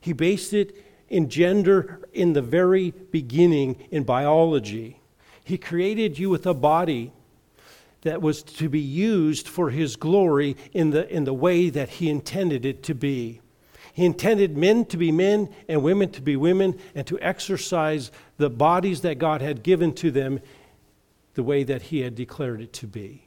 [0.00, 5.00] He based it in gender in the very beginning in biology.
[5.44, 7.12] He created you with a body
[8.02, 12.08] that was to be used for his glory in the, in the way that he
[12.08, 13.40] intended it to be.
[13.92, 18.50] He intended men to be men and women to be women and to exercise the
[18.50, 20.40] bodies that God had given to them
[21.34, 23.26] the way that he had declared it to be.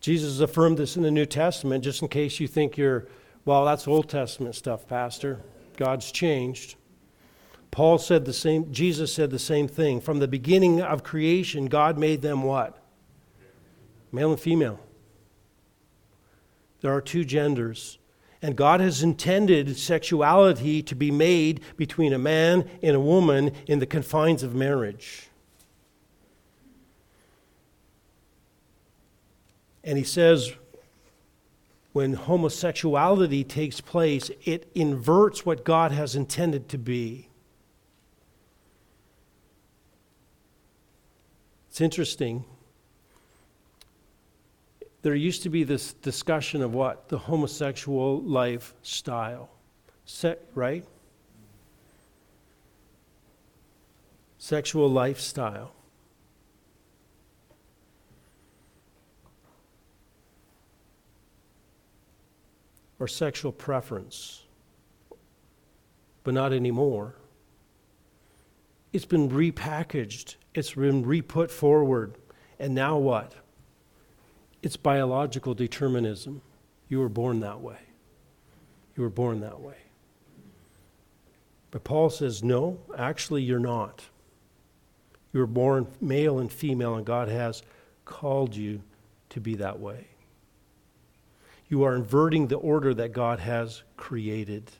[0.00, 3.06] Jesus affirmed this in the New Testament, just in case you think you're
[3.44, 5.40] well, that's Old Testament stuff, Pastor.
[5.76, 6.76] God's changed.
[7.70, 10.00] Paul said the same, Jesus said the same thing.
[10.00, 12.82] From the beginning of creation, God made them what?
[14.12, 14.80] Male and female.
[16.80, 17.98] There are two genders.
[18.42, 23.80] And God has intended sexuality to be made between a man and a woman in
[23.80, 25.28] the confines of marriage.
[29.84, 30.52] And he says,
[31.92, 37.28] when homosexuality takes place, it inverts what God has intended to be.
[41.68, 42.44] It's interesting.
[45.02, 47.08] There used to be this discussion of what?
[47.08, 49.50] The homosexual lifestyle.
[50.04, 50.84] Se- right?
[54.38, 55.72] Sexual lifestyle.
[63.00, 64.44] Or sexual preference,
[66.22, 67.16] but not anymore.
[68.92, 72.18] It's been repackaged, it's been re put forward,
[72.58, 73.34] and now what?
[74.62, 76.42] It's biological determinism.
[76.88, 77.78] You were born that way.
[78.94, 79.78] You were born that way.
[81.70, 84.04] But Paul says, no, actually, you're not.
[85.32, 87.62] You were born male and female, and God has
[88.04, 88.82] called you
[89.30, 90.09] to be that way
[91.70, 94.72] you are inverting the order that God has created.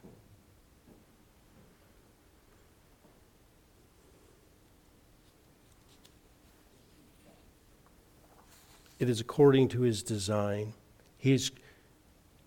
[8.99, 10.75] It is according to his design.
[11.17, 11.53] He's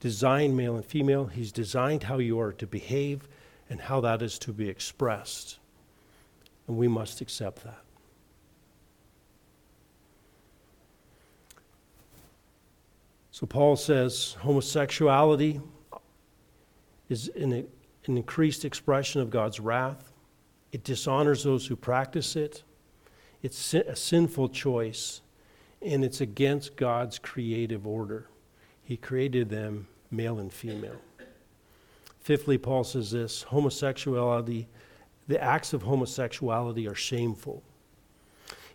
[0.02, 3.22] designed male and female, he's designed how you are to behave
[3.70, 5.58] and how that is to be expressed.
[6.68, 7.83] And we must accept that.
[13.34, 15.60] So Paul says homosexuality
[17.10, 17.68] is an, an
[18.18, 20.14] increased expression of God's wrath.
[20.72, 22.62] It dishonors those who practice it.
[23.42, 25.22] It's a sinful choice,
[25.82, 28.28] and it's against God's creative order.
[28.84, 31.02] He created them male and female.
[32.20, 34.68] Fifthly, Paul says this homosexuality,
[35.28, 37.64] the acts of homosexuality are shameful.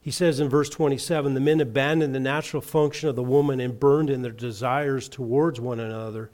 [0.09, 3.79] He says in verse 27 the men abandoned the natural function of the woman and
[3.79, 6.31] burned in their desires towards one another,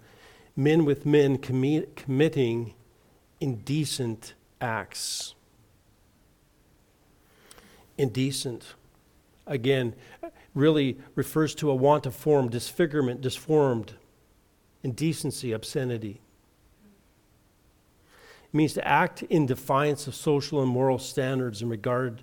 [0.54, 2.74] men with men commi- committing
[3.40, 5.34] indecent acts.
[7.98, 8.74] Indecent,
[9.44, 9.96] again,
[10.54, 13.94] really refers to a want of form, disfigurement, disformed,
[14.84, 16.20] indecency, obscenity.
[18.44, 22.22] It means to act in defiance of social and moral standards in regard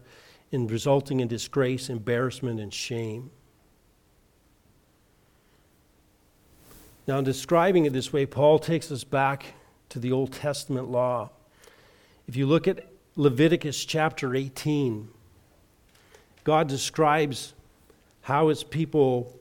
[0.52, 3.32] in resulting in disgrace, embarrassment, and shame.
[7.08, 9.46] Now, in describing it this way, Paul takes us back
[9.90, 11.30] to the Old Testament law.
[12.28, 15.10] If you look at Leviticus chapter 18,
[16.44, 17.54] God describes
[18.22, 19.38] how his people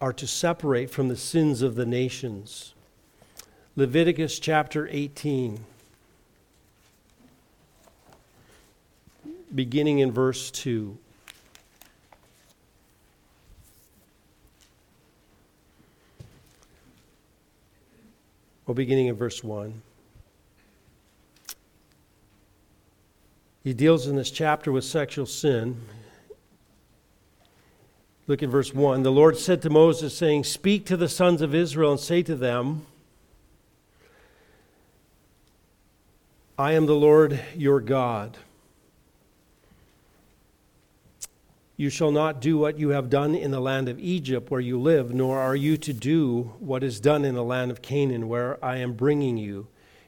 [0.00, 2.74] are to separate from the sins of the nations.
[3.76, 5.64] Leviticus chapter 18,
[9.54, 10.98] beginning in verse 2.
[18.66, 19.82] Well, beginning in verse 1.
[23.62, 25.80] He deals in this chapter with sexual sin.
[28.26, 29.02] Look at verse 1.
[29.02, 32.34] The Lord said to Moses, saying, Speak to the sons of Israel and say to
[32.34, 32.86] them,
[36.58, 38.38] I am the Lord your God.
[41.76, 44.80] You shall not do what you have done in the land of Egypt where you
[44.80, 48.64] live, nor are you to do what is done in the land of Canaan where
[48.64, 49.66] I am bringing you.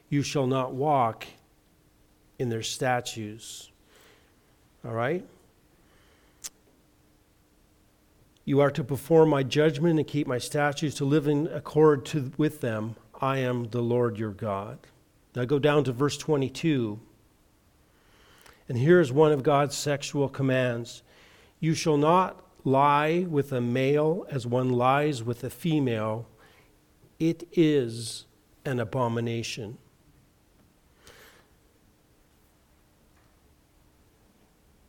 [0.09, 1.25] You shall not walk
[2.39, 3.69] in their statues.
[4.85, 5.25] All right?
[8.45, 12.31] You are to perform my judgment and keep my statutes to live in accord to,
[12.37, 12.95] with them.
[13.19, 14.79] I am the Lord your God.
[15.35, 16.97] Now go down to verse 22.
[18.69, 21.03] And here's one of God's sexual commands
[21.59, 26.27] You shall not lie with a male as one lies with a female.
[27.19, 28.25] It is
[28.65, 29.77] an abomination.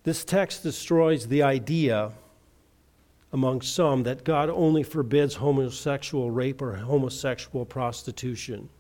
[0.03, 2.13] This text destroys the idea
[3.33, 8.71] among some that God only forbids homosexual rape or homosexual prostitution.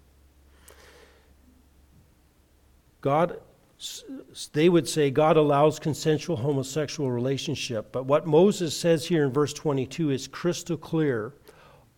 [3.01, 3.41] God,
[4.53, 9.53] they would say God allows consensual homosexual relationship, but what Moses says here in verse
[9.53, 11.33] 22 is crystal clear.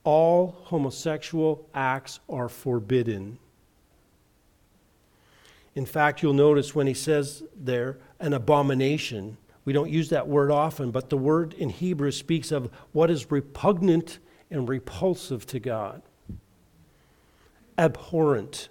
[0.05, 3.39] All homosexual acts are forbidden.
[5.75, 10.51] In fact, you'll notice when he says there, an abomination, we don't use that word
[10.51, 14.19] often, but the word in Hebrew speaks of what is repugnant
[14.51, 16.03] and repulsive to God,
[17.79, 18.69] abhorrent.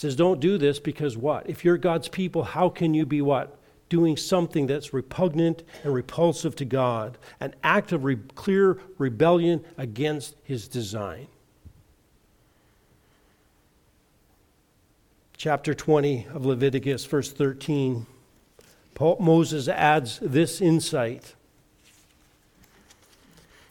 [0.00, 1.48] Says, Don't do this because what?
[1.50, 3.58] If you're God's people, how can you be what?
[3.90, 10.36] Doing something that's repugnant and repulsive to God, an act of re- clear rebellion against
[10.42, 11.26] his design.
[15.36, 18.04] chapter 20 of Leviticus, verse 13,
[18.92, 21.34] Paul, Moses adds this insight.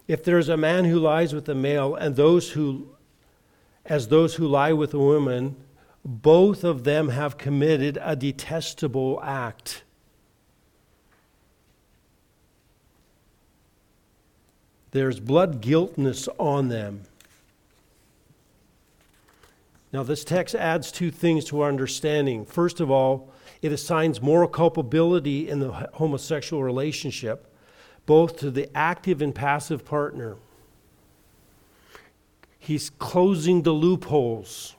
[0.07, 2.87] If there's a man who lies with a male and those who,
[3.85, 5.57] as those who lie with a woman,
[6.05, 9.83] both of them have committed a detestable act.
[14.91, 17.03] There's blood guiltness on them.
[19.91, 22.45] Now, this text adds two things to our understanding.
[22.45, 23.31] First of all,
[23.61, 27.51] it assigns moral culpability in the homosexual relationship,
[28.05, 30.37] both to the active and passive partner.
[32.57, 34.75] He's closing the loopholes.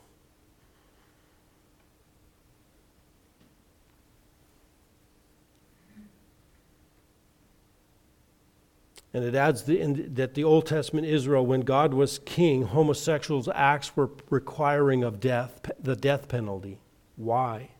[9.12, 9.84] And it adds the,
[10.14, 15.60] that the Old Testament Israel, when God was king, homosexuals' acts were requiring of death,
[15.80, 16.78] the death penalty.
[17.16, 17.70] Why?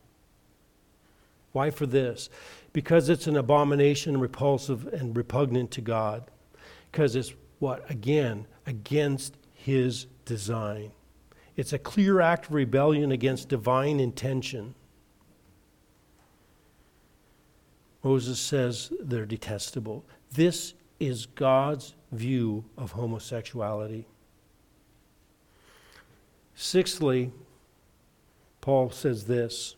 [1.52, 2.30] Why for this?
[2.72, 6.24] Because it's an abomination, repulsive, and repugnant to God.
[6.90, 7.88] Because it's what?
[7.88, 10.90] Again, against his design.
[11.56, 14.74] It's a clear act of rebellion against divine intention.
[18.02, 20.04] Moses says they're detestable.
[20.32, 24.06] This is God's view of homosexuality.
[26.54, 27.32] Sixthly,
[28.60, 29.76] Paul says this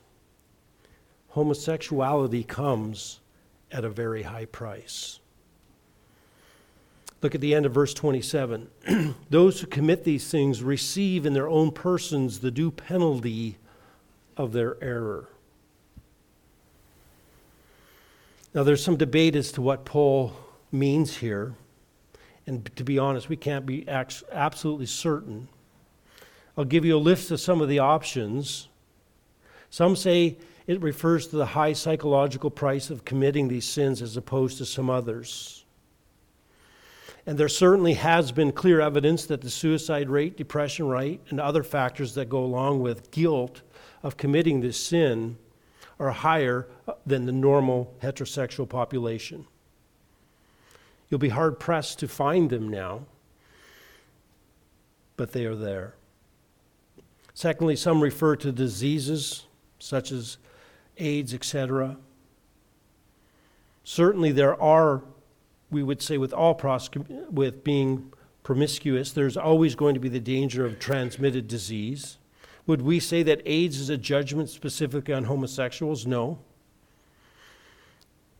[1.29, 3.21] homosexuality comes
[3.71, 5.21] at a very high price.
[7.23, 8.69] Look at the end of verse 27.
[9.31, 13.59] Those who commit these things receive in their own persons the due penalty
[14.37, 15.29] of their error.
[18.55, 20.35] Now, there's some debate as to what Paul
[20.73, 21.55] means here.
[22.47, 25.49] And to be honest, we can't be absolutely certain.
[26.57, 28.69] I'll give you a list of some of the options.
[29.71, 34.59] Some say it refers to the high psychological price of committing these sins as opposed
[34.59, 35.65] to some others.
[37.27, 41.63] And there certainly has been clear evidence that the suicide rate, depression rate, and other
[41.63, 43.63] factors that go along with guilt
[44.03, 45.37] of committing this sin
[46.01, 49.47] are higher uh, than the normal heterosexual population.
[51.13, 53.03] You'll be hard pressed to find them now,
[55.19, 55.93] but they are there.
[57.35, 59.45] Secondly, some refer to diseases
[59.79, 60.39] such as
[60.97, 61.99] AIDS, etc.
[63.85, 65.03] Certainly, there are,
[65.71, 66.89] we would say, with all pros-
[67.31, 68.11] with being
[68.43, 72.17] promiscuous, there's always going to be the danger of transmitted disease.
[72.67, 76.07] Would we say that AIDS is a judgment specifically on homosexuals?
[76.07, 76.39] No.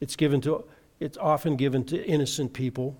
[0.01, 0.65] It's given to
[1.03, 2.97] it's often given to innocent people.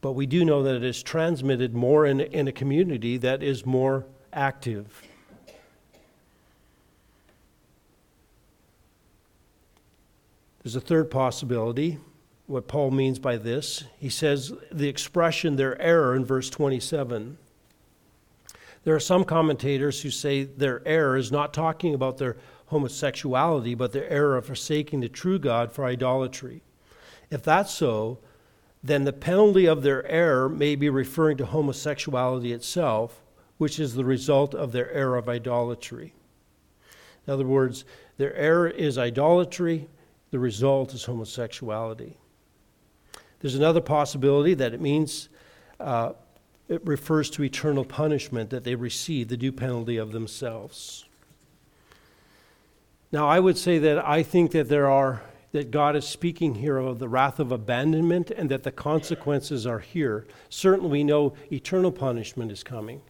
[0.00, 3.64] But we do know that it is transmitted more in, in a community that is
[3.64, 5.02] more active.
[10.62, 11.98] There's a third possibility,
[12.46, 13.84] what Paul means by this.
[14.00, 17.38] He says the expression their error in verse 27.
[18.82, 22.36] There are some commentators who say their error is not talking about their
[22.66, 26.62] homosexuality, but their error of forsaking the true God for idolatry.
[27.30, 28.18] If that's so,
[28.82, 33.22] then the penalty of their error may be referring to homosexuality itself,
[33.58, 36.12] which is the result of their error of idolatry.
[37.26, 37.84] In other words,
[38.18, 39.88] their error is idolatry,
[40.30, 42.16] the result is homosexuality.
[43.40, 45.28] There's another possibility that it means
[45.78, 46.12] uh,
[46.68, 51.04] it refers to eternal punishment that they receive, the due penalty of themselves.
[53.12, 56.76] Now, I would say that I think that there are, that God is speaking here
[56.76, 60.26] of the wrath of abandonment and that the consequences are here.
[60.48, 63.00] Certainly, we know eternal punishment is coming.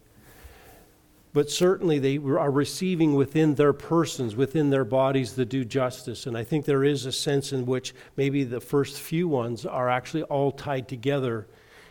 [1.33, 6.27] But certainly, they are receiving within their persons, within their bodies, the due justice.
[6.27, 9.91] And I think there is a sense in which maybe the first few ones are
[9.91, 11.47] actually all tied together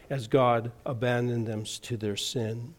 [0.10, 2.74] as God abandoned them to their sin.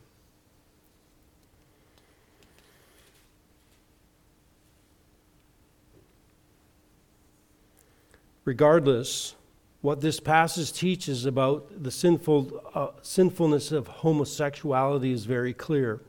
[8.47, 9.35] Regardless,
[9.83, 16.01] what this passage teaches about the sinful, uh, sinfulness of homosexuality is very clear.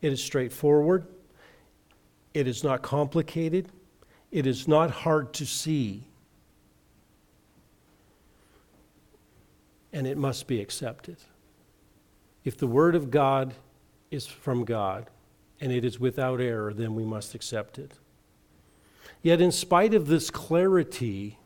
[0.00, 1.06] It is straightforward,
[2.32, 3.68] it is not complicated,
[4.30, 6.04] it is not hard to see.
[9.92, 11.16] and it must be accepted.
[12.44, 13.54] If the Word of God
[14.10, 15.10] is from God
[15.60, 17.92] and it is without error, then we must accept it.
[19.20, 21.39] Yet, in spite of this clarity,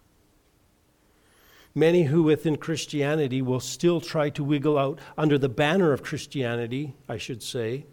[1.74, 6.94] many who within Christianity will still try to wiggle out, under the banner of Christianity,
[7.08, 7.86] I should say,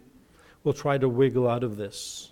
[0.64, 2.30] will try to wiggle out of this.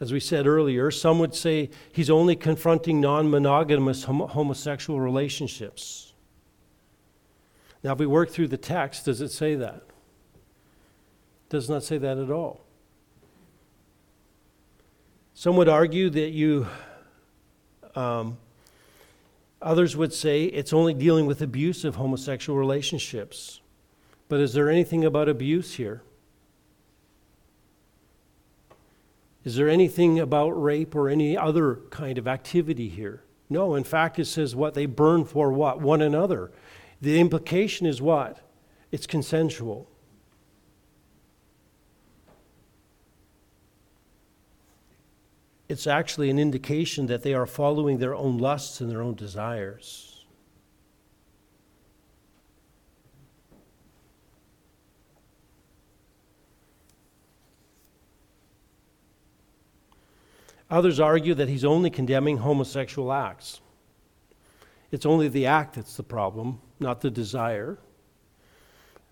[0.00, 6.12] As we said earlier, some would say he's only confronting non monogamous homosexual relationships.
[7.82, 9.74] Now, if we work through the text, does it say that?
[9.76, 12.64] It does not say that at all.
[15.34, 16.66] Some would argue that you,
[17.98, 18.38] um,
[19.60, 23.60] others would say it's only dealing with abusive homosexual relationships.
[24.28, 26.02] But is there anything about abuse here?
[29.44, 33.22] Is there anything about rape or any other kind of activity here?
[33.50, 34.74] No, in fact, it says what?
[34.74, 35.80] They burn for what?
[35.80, 36.52] One another.
[37.00, 38.40] The implication is what?
[38.92, 39.88] It's consensual.
[45.68, 50.24] It's actually an indication that they are following their own lusts and their own desires.
[60.70, 63.60] Others argue that he's only condemning homosexual acts.
[64.90, 67.78] It's only the act that's the problem, not the desire.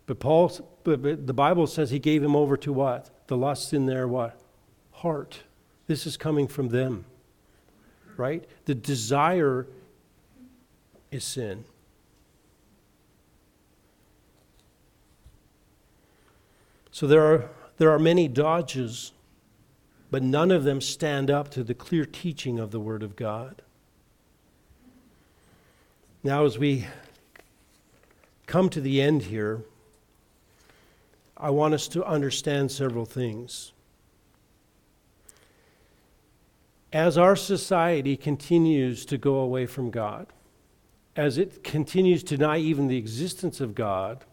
[0.07, 0.53] But Paul,
[0.85, 3.11] but, the Bible says he gave him over to what?
[3.27, 4.41] The lusts in their what?
[4.93, 5.41] Heart.
[5.87, 7.05] This is coming from them.
[8.17, 8.45] right?
[8.65, 9.67] The desire
[11.11, 11.65] is sin.
[16.91, 19.13] So there are, there are many dodges,
[20.11, 23.61] but none of them stand up to the clear teaching of the Word of God.
[26.25, 26.87] Now, as we
[28.47, 29.63] come to the end here,
[31.37, 33.73] I want us to understand several things.
[36.93, 40.29] As our society continues to go away from God,
[41.17, 44.25] as it continues to deny even the existence of God,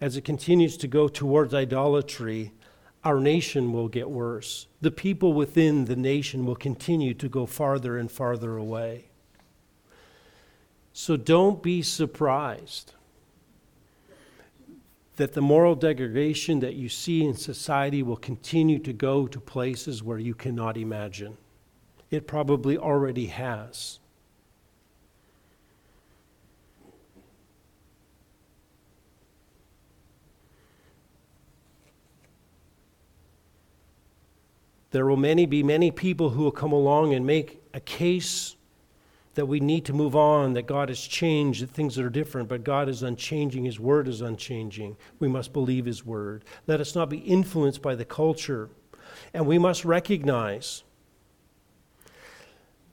[0.00, 2.52] as it continues to go towards idolatry,
[3.02, 4.66] our nation will get worse.
[4.80, 9.06] The people within the nation will continue to go farther and farther away.
[10.92, 12.94] So don't be surprised
[15.16, 20.02] that the moral degradation that you see in society will continue to go to places
[20.02, 21.36] where you cannot imagine.
[22.10, 23.98] It probably already has.
[34.96, 38.56] There will many be many people who will come along and make a case
[39.34, 42.64] that we need to move on, that God has changed, that things are different, but
[42.64, 43.66] God is unchanging.
[43.66, 44.96] His word is unchanging.
[45.18, 46.44] We must believe His word.
[46.66, 48.70] Let us not be influenced by the culture.
[49.34, 50.82] And we must recognize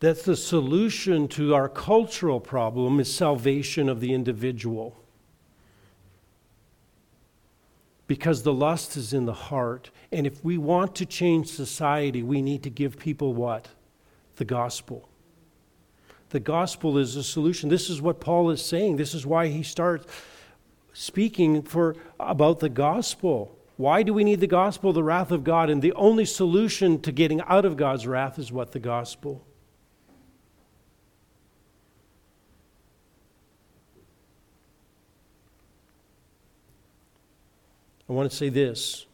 [0.03, 5.01] that the solution to our cultural problem is salvation of the individual
[8.05, 9.91] because the lust is in the heart.
[10.11, 13.69] And if we want to change society, we need to give people what?
[14.35, 15.07] The gospel.
[16.31, 17.69] The gospel is a solution.
[17.69, 18.97] This is what Paul is saying.
[18.97, 20.05] This is why he starts
[20.91, 23.57] speaking for about the gospel.
[23.77, 25.69] Why do we need the gospel, the wrath of God?
[25.69, 28.73] And the only solution to getting out of God's wrath is what?
[28.73, 29.45] The gospel.
[38.13, 39.07] I want to say this.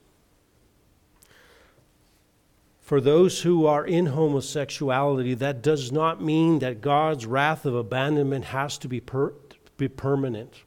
[2.81, 8.45] For those who are in homosexuality, that does not mean that God's wrath of abandonment
[8.45, 9.35] has to be, per-
[9.77, 10.63] be permanent.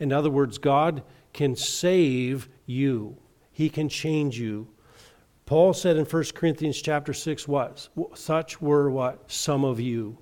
[0.00, 1.02] In other words, God
[1.34, 3.18] can save you.
[3.52, 4.68] He can change you.
[5.44, 7.88] Paul said in 1 Corinthians chapter 6 what?
[8.14, 9.30] Such were what?
[9.30, 10.16] Some of you.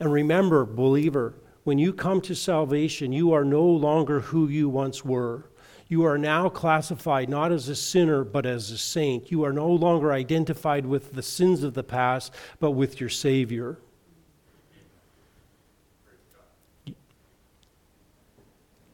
[0.00, 5.02] And remember, believer, when you come to salvation, you are no longer who you once
[5.02, 5.48] were.
[5.88, 9.30] You are now classified not as a sinner, but as a saint.
[9.30, 13.78] You are no longer identified with the sins of the past, but with your Savior.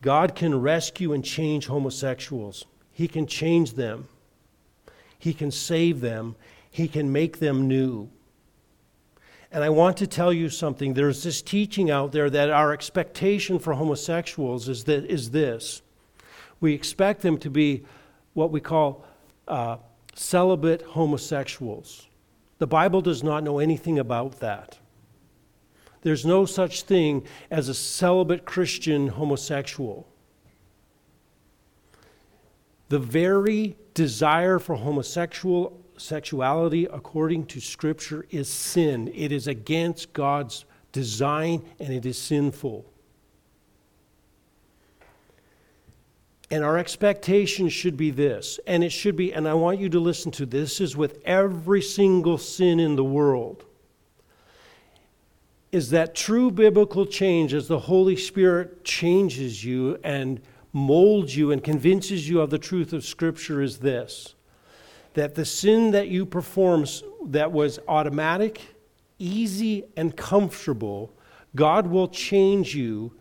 [0.03, 2.67] God can rescue and change homosexuals.
[2.93, 4.09] He can change them.
[5.19, 6.37] He can save them.
[6.71, 8.11] He can make them new.
[9.51, 10.95] And I want to tell you something.
[10.95, 15.83] There's this teaching out there that our expectation for homosexuals is, that, is this
[16.63, 17.85] we expect them to be
[18.33, 19.05] what we call
[19.49, 19.77] uh,
[20.15, 22.07] celibate homosexuals.
[22.59, 24.79] The Bible does not know anything about that.
[26.03, 30.07] There's no such thing as a celibate Christian homosexual.
[32.89, 39.11] The very desire for homosexual sexuality according to scripture is sin.
[39.15, 42.92] It is against God's design and it is sinful.
[46.53, 49.99] And our expectation should be this, and it should be, and I want you to
[49.99, 53.65] listen to this, is with every single sin in the world,
[55.73, 60.43] is that true biblical change as the Holy Spirit changes you and
[60.75, 64.35] molds you and convinces you of the truth of Scripture is this
[65.15, 66.85] that the sin that you perform
[67.25, 68.61] that was automatic,
[69.19, 71.15] easy, and comfortable,
[71.55, 73.15] God will change you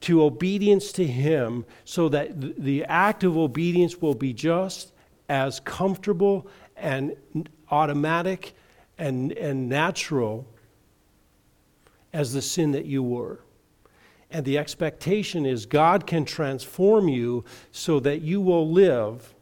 [0.00, 4.92] to obedience to Him so that the act of obedience will be just
[5.28, 6.46] as comfortable
[6.76, 7.14] and
[7.70, 8.54] automatic
[8.98, 10.46] and, and natural
[12.12, 13.40] as the sin that you were.
[14.30, 19.34] And the expectation is God can transform you so that you will live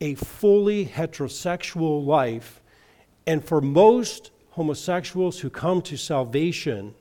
[0.00, 2.60] a fully heterosexual life.
[3.26, 6.94] And for most homosexuals who come to salvation,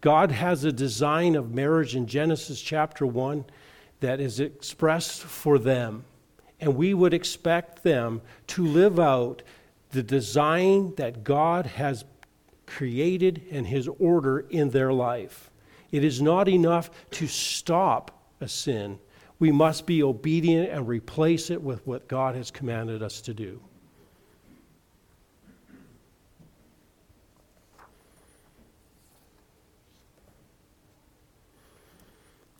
[0.00, 3.44] God has a design of marriage in Genesis chapter 1
[4.00, 6.04] that is expressed for them.
[6.60, 9.42] And we would expect them to live out
[9.90, 12.04] the design that God has
[12.66, 15.50] created and His order in their life.
[15.90, 18.98] It is not enough to stop a sin.
[19.38, 23.60] We must be obedient and replace it with what God has commanded us to do.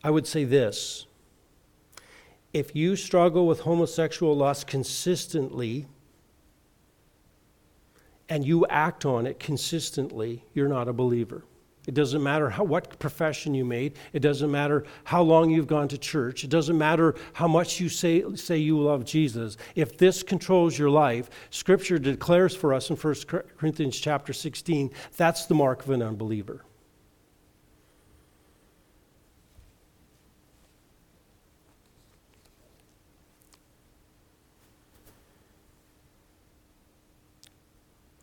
[0.03, 1.07] I would say this
[2.53, 5.87] if you struggle with homosexual lust consistently
[8.29, 11.45] and you act on it consistently, you're not a believer.
[11.87, 13.95] It doesn't matter how, what profession you made.
[14.13, 16.45] It doesn't matter how long you've gone to church.
[16.45, 19.57] It doesn't matter how much you say, say you love Jesus.
[19.75, 23.15] If this controls your life, Scripture declares for us in 1
[23.57, 26.63] Corinthians chapter 16 that's the mark of an unbeliever.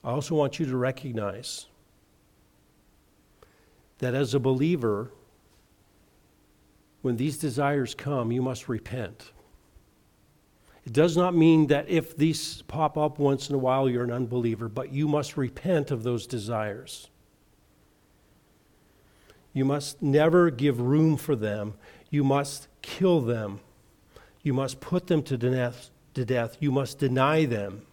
[0.05, 1.65] I also want you to recognize
[3.97, 5.11] that as a believer,
[7.01, 9.31] when these desires come, you must repent.
[10.85, 14.11] It does not mean that if these pop up once in a while, you're an
[14.11, 17.09] unbeliever, but you must repent of those desires.
[19.53, 21.73] You must never give room for them.
[22.11, 23.61] You must kill them.
[24.43, 25.89] You must put them to death.
[26.13, 26.57] To death.
[26.59, 27.87] You must deny them.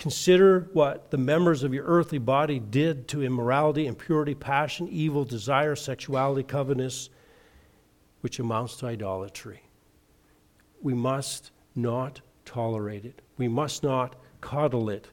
[0.00, 5.76] Consider what the members of your earthly body did to immorality, impurity, passion, evil, desire,
[5.76, 7.10] sexuality, covetousness,
[8.22, 9.60] which amounts to idolatry.
[10.80, 13.20] We must not tolerate it.
[13.36, 15.08] We must not coddle it.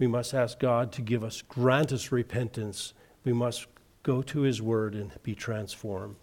[0.00, 2.92] We must ask God to give us, grant us repentance.
[3.22, 3.68] We must
[4.02, 6.16] go to His Word and be transformed.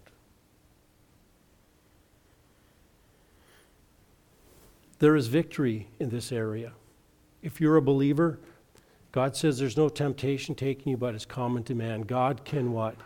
[4.98, 6.72] There is victory in this area.
[7.42, 8.38] If you're a believer,
[9.12, 12.02] God says there's no temptation taking you but is common to man.
[12.02, 12.96] God can what?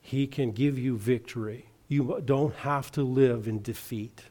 [0.00, 1.66] He can give you victory.
[1.88, 4.22] You don't have to live in defeat.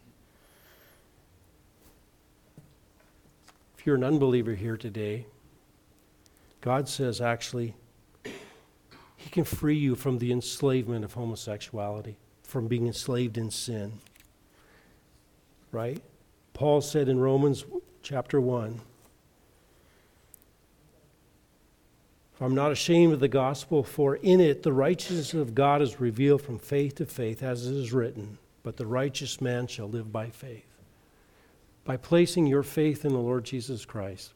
[3.77, 5.25] If you're an unbeliever here today,
[6.61, 7.73] God says actually,
[9.15, 13.93] He can free you from the enslavement of homosexuality, from being enslaved in sin.
[15.71, 16.01] Right?
[16.53, 17.65] Paul said in Romans
[18.03, 18.81] chapter 1
[22.41, 26.41] I'm not ashamed of the gospel, for in it the righteousness of God is revealed
[26.41, 30.29] from faith to faith, as it is written, but the righteous man shall live by
[30.29, 30.65] faith.
[31.83, 34.33] By placing your faith in the Lord Jesus Christ,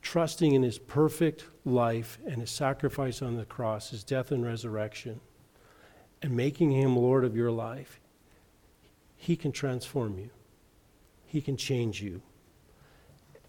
[0.00, 5.20] trusting in his perfect life and his sacrifice on the cross, his death and resurrection,
[6.22, 8.00] and making him Lord of your life,
[9.16, 10.30] he can transform you.
[11.26, 12.22] He can change you.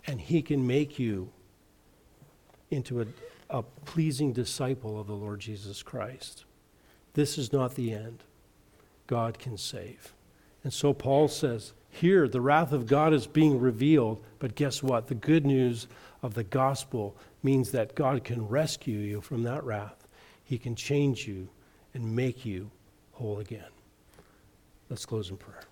[0.05, 1.29] And he can make you
[2.69, 3.05] into a
[3.49, 6.45] a pleasing disciple of the Lord Jesus Christ.
[7.13, 8.23] This is not the end.
[9.07, 10.13] God can save.
[10.63, 15.07] And so Paul says, here the wrath of God is being revealed, but guess what?
[15.07, 15.87] The good news
[16.21, 20.07] of the gospel means that God can rescue you from that wrath.
[20.43, 21.49] He can change you
[21.93, 22.69] and make you
[23.13, 23.71] whole again.
[24.89, 25.66] Let's close in prayer.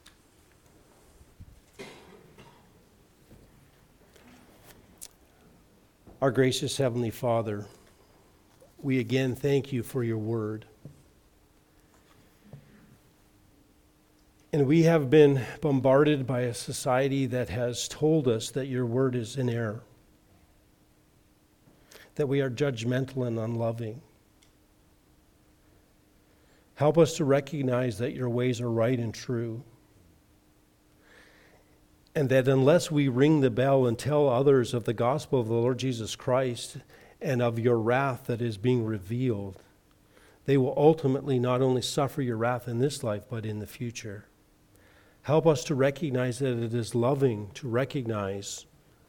[6.26, 7.68] Our gracious Heavenly Father,
[8.82, 10.66] we again thank you for your word.
[14.52, 19.16] And we have been bombarded by a society that has told us that your word
[19.16, 19.84] is in error,
[22.16, 24.02] that we are judgmental and unloving.
[26.74, 29.64] Help us to recognize that your ways are right and true
[32.16, 35.54] and that unless we ring the bell and tell others of the gospel of the
[35.54, 36.78] Lord Jesus Christ
[37.22, 39.62] and of your wrath that is being revealed,
[40.46, 44.26] they will ultimately not only suffer your wrath in this life, but in the future.
[45.24, 48.66] Help us to recognize that it is loving to recognize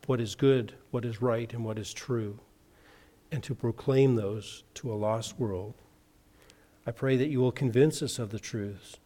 [0.07, 2.40] what is good, what is right, and what is true,
[3.30, 5.74] and to proclaim those to a lost world.
[6.86, 8.96] I pray that you will convince us of the truths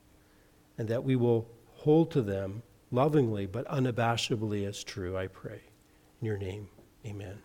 [0.79, 1.49] and that we will
[1.79, 5.61] hold to them lovingly but unabashedly as true, I pray.
[6.21, 6.69] In your name,
[7.07, 7.39] amen.